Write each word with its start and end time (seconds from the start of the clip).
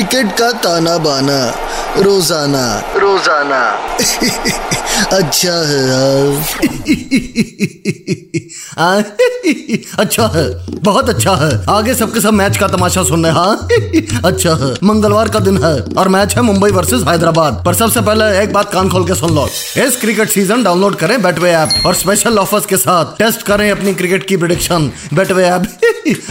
Cricket 0.00 0.30
का 0.32 0.50
ताना 0.64 0.96
बाना। 0.98 1.38
रोज़ाना। 1.96 2.64
रोज़ाना। 2.96 3.60
अच्छा 5.16 5.56
है 5.68 5.80
यार। 5.88 6.30
अच्छा 9.98 10.26
है। 10.34 10.44
बहुत 10.82 11.08
अच्छा 11.08 11.34
है। 11.36 11.50
आगे 11.68 11.94
सबके 11.94 12.20
सब 12.20 12.32
मैच 12.32 12.56
का 12.56 12.68
तमाशा 12.68 13.02
सुन 13.02 13.26
रहे 13.26 13.32
हैं 13.32 13.38
हाँ? 13.38 13.68
अच्छा 14.24 14.54
है। 14.54 14.72
मंगलवार 14.84 15.28
का 15.28 15.38
दिन 15.38 15.58
है 15.64 15.74
और 15.98 16.08
मैच 16.08 16.36
है 16.36 16.42
मुंबई 16.42 16.70
वर्सेस 16.70 17.02
हैदराबाद। 17.08 17.62
पर 17.66 17.74
सबसे 17.74 18.00
पहले 18.00 18.24
एक 18.42 18.52
बात 18.52 18.72
कान 18.72 18.88
खोल 18.90 19.06
के 19.06 19.14
सुन 19.14 19.34
लो। 19.34 19.46
इस 19.86 19.96
क्रिकेट 20.00 20.28
सीज़न 20.28 20.62
डाउनलोड 20.62 20.96
करें 20.96 21.22
बेटवे 21.22 21.50
ऐप 21.50 21.86
और 21.86 21.94
स्पेशल 21.94 22.38
ऑफर्स 22.38 22.66
के 22.66 22.76
साथ 22.76 23.04
टेस्ट 23.18 23.42
करें 23.42 23.70
अपनी 23.70 23.94
क्रिकेट 23.94 24.26
की 24.28 24.36
प्रिडिक्शन 24.36 24.90
बेटवे 25.14 25.44
ऐप। 25.44 25.79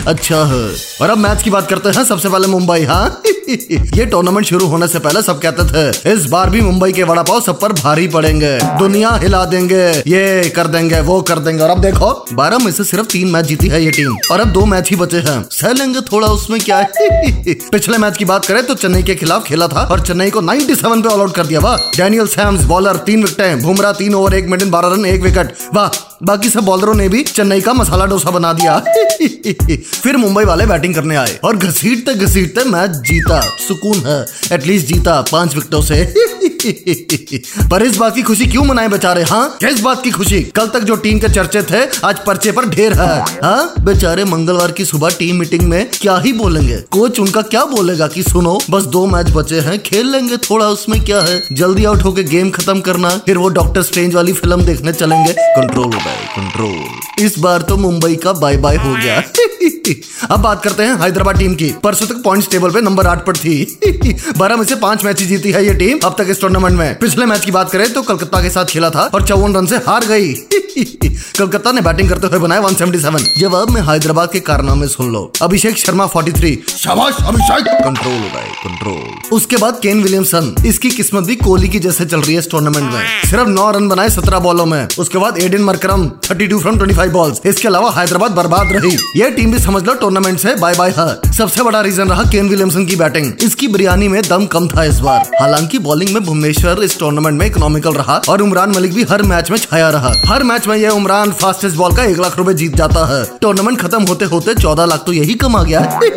अच्छा 0.07 0.43
है। 0.45 0.63
और 1.01 1.09
अब 1.09 1.17
मैच 1.17 1.41
की 1.43 1.49
बात 1.49 1.67
करते 1.69 1.89
हैं 1.89 2.03
सबसे 2.05 2.29
पहले 2.29 2.47
मुंबई 2.47 2.83
हाँ। 2.83 3.21
ये 3.49 4.05
टूर्नामेंट 4.05 4.45
शुरू 4.45 4.65
होने 4.67 4.87
से 4.87 4.99
पहले 4.99 5.21
सब 5.21 5.39
कहते 5.41 5.63
थे, 5.65 6.13
इस 6.13 6.25
बार 6.25 6.49
भी 6.49 6.61
मुंबई 6.61 6.91
के 6.91 7.03
वड़ा 7.03 7.21
पाव 7.23 7.39
सब 7.41 7.59
पर 7.59 7.73
भारी 7.73 8.07
पड़ेंगे। 8.07 8.57
दुनिया 8.79 9.09
हिला 9.13 9.43
देंगे, 9.45 9.83
ये 10.07 10.49
कर 10.55 10.67
देंगे, 10.67 10.99
वो 11.01 11.21
कर 11.21 11.39
देंगे। 11.39 11.63
और 11.63 11.69
अब 11.69 11.81
देखो, 11.81 12.11
बारह 12.33 12.57
में 12.57 12.71
से 12.71 12.83
सिर्फ़ 12.83 13.07
तीन 13.07 13.27
मैच 13.27 13.45
जीती 13.45 13.67
है 13.67 13.83
ये 13.83 13.91
टीम 13.91 14.17
और 14.31 14.39
अब 14.39 14.47
दो 14.49 14.65
मैच 14.65 14.89
ही 14.89 14.95
बचे 14.95 15.17
हैं। 15.19 15.43
सह 15.51 15.73
लेंगे 15.73 16.01
थोड़ा 16.01 16.27
उसमें 16.27 16.59
क्या 16.59 16.77
है? 16.77 16.87
पिछले 17.71 17.97
मैच 17.97 18.17
की 18.17 18.25
बात 18.25 18.45
करें 18.45 18.65
तो 18.65 18.75
चेन्नई 18.75 19.03
के 19.03 19.15
खिलाफ 19.15 19.43
खेला 19.43 19.67
था 19.67 19.83
और 19.83 20.05
चेन्नई 20.07 20.29
को 20.29 20.41
97 20.41 21.01
पे 21.01 21.09
ऑल 21.09 21.19
आउट 21.19 21.35
कर 21.35 21.45
दिया। 21.45 21.59
वाह 21.59 21.77
डैनियल 21.97 22.27
सैम्स 22.27 22.63
बॉलर 22.65 22.97
तीन 23.05 23.23
विकेटें, 23.23 23.61
बुमराह, 23.61 23.91
तीन 23.93 24.15
ओवर 24.15 24.33
एक 24.33 24.47
मिनट, 24.47 24.63
बारह 24.67 24.89
रन, 24.89 25.05
एक 25.05 25.21
विकेट 25.21 25.53
वाह 25.73 25.87
बाकी 26.23 26.49
सब 26.49 26.63
बॉलरों 26.63 26.93
ने 26.95 27.09
भी 27.09 27.23
चेन्नई 27.23 27.61
का 27.61 27.73
मसाला 27.73 28.05
डोसा 28.05 28.31
बना 28.31 28.53
दिया। 28.53 28.79
फिर 30.01 30.17
मुंबई 30.17 30.43
वाले 30.43 30.65
बैटिंग 30.65 30.95
करने 30.95 31.15
आए 31.15 31.39
और 31.43 31.57
घसीटते 31.57 32.13
घसीटते 32.13 32.63
मैच 32.63 32.91
जीता। 32.91 33.41
सुकून 33.41 33.99
है 33.99 34.25
एटलीस्ट 34.51 34.87
जीता 34.87 35.21
पाँच 35.21 35.55
विकेटों 35.55 35.81
से। 35.81 36.03
पर 37.71 37.83
इस 37.83 37.97
बात 37.97 38.15
की 38.15 38.21
खुशी 38.21 38.45
क्यों 38.45 38.63
मनाए 38.65 38.87
बेचारे 38.87 39.23
हाँ? 39.23 39.57
किस 39.59 39.79
बात 39.79 40.03
की 40.03 40.11
खुशी? 40.11 40.41
कल 40.41 40.67
तक 40.67 40.79
जो 40.79 40.95
टीम 40.95 41.19
के 41.19 41.29
चर्चे 41.29 41.61
थे, 41.61 41.89
आज 42.05 42.19
पर्चे 42.19 42.51
पर 42.51 42.65
ढेर 42.65 42.93
है। 42.93 43.21
हाँ? 43.21 43.73
बेचारे, 43.79 44.25
मंगलवार 44.25 44.71
की 44.71 44.85
सुबह 44.85 45.09
टीम 45.09 45.35
मीटिंग 45.35 45.61
में 45.61 45.89
क्या 46.01 46.17
ही 46.17 46.33
बोलेंगे? 46.33 46.77
कोच 46.77 47.19
उनका 47.19 47.41
क्या 47.41 47.65
बोलेगा 47.65 48.07
कि 48.07 48.23
सुनो, 48.23 48.59
बस 48.69 48.83
दो 48.83 49.05
मैच 49.05 49.29
बचे 49.29 49.59
हैं, 49.59 49.83
खेल 49.83 50.07
लेंगे, 50.07 50.37
थोड़ा 50.37 50.65
उसमें 50.65 51.05
क्या 51.05 51.21
है? 51.21 51.43
जल्दी 51.51 51.85
आउट 51.85 52.03
होके 52.03 52.23
गेम 52.23 52.49
खत्म 52.49 52.79
करना, 52.79 53.09
फिर 53.09 53.37
वो 53.37 53.49
डॉक्टर 53.49 53.81
स्ट्रेंज 53.81 54.15
वाली 54.15 54.33
फ़िल्म 54.33 54.61
देखने 54.61 54.93
चलेंगे। 54.93 55.33
Control 55.33 55.91
control. 55.91 57.25
इस 57.25 57.39
बार 57.39 57.61
तो 57.61 57.77
मुंबई 57.77 58.15
का 58.15 58.33
बाय 58.33 58.57
बाय 58.57 58.75
हो 58.75 58.93
गया। 58.93 59.23
अब 60.31 60.39
बात 60.39 60.63
करते 60.63 60.83
हैं 60.83 60.95
हैदराबाद 60.99 61.37
टीम 61.37 61.55
की। 61.55 61.71
परसों 61.83 62.05
तक 62.07 62.21
पॉइंट्स 62.23 62.49
टेबल 62.49 62.71
पे 62.71 62.81
नंबर 62.81 63.07
आठ 63.07 63.25
पर 63.25 63.37
थी। 63.37 63.77
बारह 64.37 64.55
में 64.55 64.63
से 64.65 64.75
पाँच 64.75 65.03
मैच 65.05 65.21
जीती 65.23 65.51
है 65.51 65.65
ये 65.65 65.73
टीम 65.73 65.99
अब 66.03 66.15
तक 66.17 66.27
इस 66.29 66.41
टूर्नामेंट 66.41 66.77
में 66.77 66.97
पिछले 66.99 67.25
मैच 67.25 67.45
की 67.45 67.51
बात 67.51 67.71
करें 67.71 67.91
तो 67.93 68.01
कलकत्ता 68.01 68.41
के 68.41 68.49
साथ 68.49 68.65
खेला 68.65 68.89
था 68.89 69.09
और 69.13 69.27
चौवन 69.27 69.55
रन 69.55 69.65
से 69.65 69.77
हार 69.77 70.05
गई। 70.05 70.33
कलकत्ता 70.83 71.71
ने 71.71 71.81
बैटिंग 71.81 72.09
करते 72.09 72.27
हुए 72.27 72.39
बनाया 72.39 72.61
177 72.61 73.25
जवाब 73.37 73.69
में 73.69 73.81
हैदराबाद 73.81 74.31
के 74.31 74.39
कारनामे 74.39 74.87
सुन 74.87 75.11
लो। 75.11 75.31
अभिषेक 75.41 75.77
शर्मा 75.77 76.07
43 76.07 76.57
शाबाश 76.77 77.17
अभिषेक। 77.21 77.67
कंट्रोल 77.85 78.13
हो 78.13 78.29
गए 78.29 78.47
कंट्रोल 78.63 79.35
उसके 79.35 79.57
बाद 79.57 79.79
केन 79.81 80.01
विलियमसन 80.03 80.53
इसकी 80.65 80.89
किस्मत 80.89 81.23
भी 81.23 81.35
कोहली 81.35 81.67
की 81.69 81.79
जैसे 81.79 82.05
चल 82.05 82.21
रही 82.21 82.33
है 82.33 82.39
इस 82.39 82.49
टूर्नामेंट 82.51 82.91
में। 82.93 83.01
सिर्फ़ 83.29 83.49
नौ 83.49 83.69
रन 83.71 83.87
बनाए 83.87 84.09
सत्रह 84.09 84.39
बॉलों 84.39 84.65
में। 84.65 84.87
उसके 84.99 85.17
बाद 85.17 85.37
एडन 85.37 85.61
मरकरम 85.61 86.07
32 86.23 86.61
फ्रॉम 86.61 86.77
25 86.77 87.09
बॉल्स 87.09 87.41
इसके 87.45 87.67
अलावा 87.67 87.91
हैदराबाद 87.91 88.31
बर्बाद 88.31 88.71
रही। 88.73 88.97
ये 89.15 89.29
टीम 89.31 89.51
भी 89.51 89.59
समझ 89.59 89.83
लो 89.83 89.93
टूर्नामेंट 89.93 90.39
से 90.39 90.55
बाय 90.55 90.75
बाय 90.75 90.93
है। 90.97 91.31
सबसे 91.33 91.63
बड़ा 91.63 91.81
रीजन 91.81 92.09
रहा 92.09 92.23
केन 92.23 92.49
विलियमसन 92.49 92.85
की 92.85 92.95
बैटिंग 92.95 93.31
इसकी 93.43 93.67
बिरयानी 93.67 94.07
में 94.07 94.21
दम 94.21 94.45
कम 94.45 94.67
था 94.67 94.83
इस 94.83 94.99
बार। 94.99 95.29
हालाँकि 95.41 95.79
बॉलिंग 95.79 96.13
में 96.13 96.23
भुवनेश्वर 96.23 96.83
इस 96.83 96.97
टूर्नामेंट 96.99 97.39
में 97.39 97.45
इकोनॉमिकल 97.47 97.93
रहा 97.93 98.21
और 98.29 98.41
उमरान 98.41 98.71
मलिक 98.71 98.93
भी 98.93 99.03
हर 99.03 99.23
मैच 99.23 99.51
में 99.51 99.57
छाया 99.57 99.89
रहा। 99.89 100.13
हर 100.25 100.43
मैच 100.43 100.67
में 100.69 100.75
ये 100.77 100.89
उमरान 100.89 101.31
फास्टेस्ट 101.31 101.75
बॉल 101.75 101.95
का 101.95 102.03
एक 102.03 102.19
लाख 102.19 102.37
रुपए 102.37 102.53
जीत 102.53 102.75
जाता 102.75 103.05
है। 103.07 103.23
टूर्नामेंट 103.41 103.79
खत्म 103.81 104.01
होते 104.03 104.25
होते 104.25 104.53
चौदह 104.53 104.85
लाख 104.85 105.03
तो 105.05 105.13
यही 105.13 105.33
कमा 105.35 105.63
गया 105.63 105.79
है। 105.79 106.09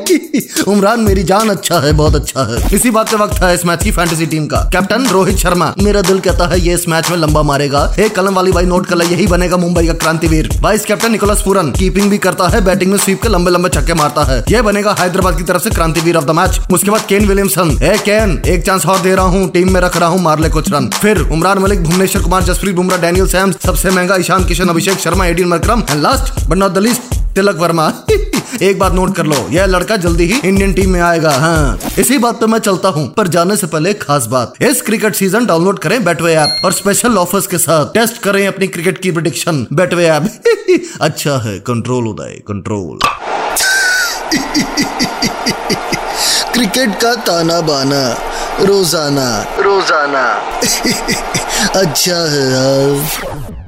उमरान, 0.68 1.00
मेरी 1.00 1.22
जान 1.22 1.48
अच्छा 1.48 1.78
है, 1.80 1.92
बहुत 1.92 2.14
अच्छा 2.14 2.44
है। 2.50 2.74
इसी 2.74 2.90
बात 2.90 3.08
का 3.08 3.16
वक्त 3.16 3.42
है 3.42 3.54
इस 3.54 3.64
मैच 3.66 3.82
की 3.84 3.90
फैंटेसी 3.90 4.26
टीम 4.26 4.46
का। 4.46 4.58
कैप्टन 4.72 5.06
रोहित 5.08 5.36
शर्मा, 5.36 5.72
मेरा 5.82 6.02
दिल 6.02 6.20
कहता 6.20 6.46
है 6.46 6.60
ये 6.60 6.74
इस 6.74 6.86
मैच 6.88 7.10
में 7.10 7.16
लंबा 7.16 7.42
मारेगा। 7.42 7.84
एक 7.98 8.14
कलम 8.16 8.34
वाली 8.34 8.52
भाई 8.52 8.66
नोट 8.66 8.86
कर 8.86 8.96
ले, 8.96 9.04
यही 9.06 9.26
बनेगा 9.26 9.56
मुंबई 9.56 9.86
का 9.86 9.92
क्रांतिवीर। 9.94 10.48
Vice 10.62 10.84
captain 10.84 11.12
Nicholas 11.12 11.42
Pooran 11.42 11.70
keeping 11.72 12.10
भी 12.10 12.18
करता 12.18 12.48
है 12.48 12.60
बैटिंग 12.64 12.90
में 12.90 12.98
स्वीप 12.98 13.22
के 13.22 13.28
लंबे 13.28 13.50
लंबे 13.50 13.68
छक्के 13.70 13.94
मारता 13.94 14.24
है। 14.24 14.42
यह 14.50 14.62
बनेगा 14.62 14.96
हैदराबाद 14.98 15.36
की 15.36 15.42
तरफ़ 15.42 15.62
से 15.62 15.70
क्रांतिवीर 15.70 16.16
ऑफ़ 16.16 16.24
द 16.24 16.30
मैच 16.32 16.60
उसके 16.72 16.90
बाद 16.90 17.06
केन 17.08 17.26
विलियमसन 17.28 17.76
ए 17.82 17.96
केन 18.04 18.40
एक 18.46 18.66
चांस 18.66 18.86
और 18.86 19.00
दे 19.00 19.14
रहा 19.14 19.26
हूँ 19.26 19.50
टीम 19.50 19.72
में 19.72 19.80
रख 19.80 19.96
रहा 19.96 20.08
हूँ, 20.08 20.20
मार 20.22 20.40
ले 20.40 20.48
कुछ 20.48 20.72
रन 20.72 20.88
फिर 20.92 21.20
उमरान 21.22 21.58
मलिक, 21.58 21.82
भुवनेश्वर 21.84 22.22
कुमार, 22.22 22.42
जसप्रीत 22.44 22.76
बुमराह 22.76 23.00
डैनियल 23.00 23.26
सैम्स 23.28 23.56
सबसे 23.66 23.90
महँगा 23.90 24.16
Ishan 24.16 24.41
Kishan 24.44 24.68
Abhishek 24.68 24.98
Sharma 24.98 25.26
Aiden 25.26 25.48
Markram 25.48 25.82
and 25.90 26.02
last 26.02 26.46
but 26.48 26.56
not 26.56 26.72
the 26.72 26.78
least 26.78 27.14
Tilak 27.34 27.56
Varma. 27.56 27.92
एक 28.62 28.78
बात 28.78 28.92
नोट 28.92 29.14
कर 29.16 29.26
लो 29.26 29.36
यह 29.50 29.66
लड़का 29.66 29.96
जल्दी 29.96 30.24
ही 30.26 30.38
इंडियन 30.48 30.72
टीम 30.72 30.90
में 30.90 31.00
आएगा 31.00 31.30
हाँ। 31.30 31.78
इसी 31.98 32.18
बात 32.18 32.40
पे 32.40 32.46
मैं 32.46 32.58
चलता 32.58 32.88
हूँ 32.88 33.06
पर 33.16 33.28
जाने 33.28 33.56
से 33.56 33.66
पहले 33.66 33.92
खास 33.94 34.26
बात। 34.26 34.62
इस 34.62 34.82
क्रिकेट 34.82 35.14
सीज़न 35.14 35.46
डाउनलोड 35.46 35.78
करें 35.78 36.02
बेटवे 36.04 36.34
ऐप 36.34 36.60
और 36.64 36.72
स्पेशल 36.72 37.16
ऑफर्स 37.18 37.46
के 37.46 37.58
साथ। 37.58 37.92
टेस्ट 37.94 38.22
करें 38.22 38.46
अपनी 38.46 38.66
क्रिकेट 38.66 38.98
की 38.98 39.10
प्रिडिक्शन 39.10 39.66
बेटवे 39.72 40.04
ऐप 40.06 40.28
अच्छा 41.00 41.36
है 41.44 41.58
कंट्रोल 41.60 42.08
उदय 42.08 42.42
कंट्रोल 42.48 42.98
क्रिकेट 46.52 46.94
का 47.02 47.14
ताना 47.24 47.60
बाना 47.60 48.04
रोज़ाना। 48.60 49.28
रोज़ाना। 49.60 50.26
अच्छा 51.80 52.16
है 52.30 52.46
यार 52.50 53.61